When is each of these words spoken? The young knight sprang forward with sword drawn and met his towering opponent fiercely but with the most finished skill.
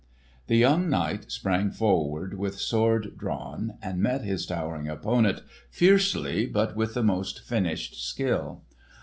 The 0.47 0.57
young 0.57 0.89
knight 0.89 1.31
sprang 1.31 1.69
forward 1.69 2.33
with 2.33 2.59
sword 2.59 3.15
drawn 3.19 3.75
and 3.83 4.01
met 4.01 4.23
his 4.23 4.47
towering 4.47 4.87
opponent 4.87 5.43
fiercely 5.69 6.47
but 6.47 6.75
with 6.75 6.95
the 6.95 7.03
most 7.03 7.41
finished 7.41 8.03
skill. 8.03 8.63